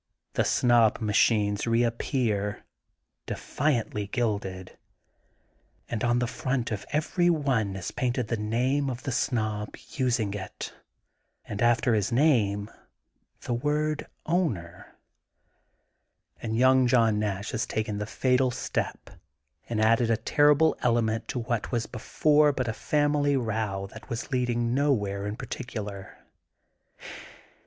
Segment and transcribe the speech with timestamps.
[0.33, 2.65] The Snob machines reappear,
[3.27, 4.75] defiantly gilded,
[5.89, 9.75] and on the front of every one is painted the name 150 THE GOLDEN BOOK
[9.75, 10.73] OF SPRINGFIELD of fhe Snob using it,
[11.45, 12.71] and after his name
[13.41, 14.95] the word:—^* Owner.
[15.91, 19.11] '* And y oimg John Nash has taken the fatal step
[19.69, 24.09] and added a terrible ele ment to what was before but a family row that
[24.09, 26.17] was leading nowhere in particular.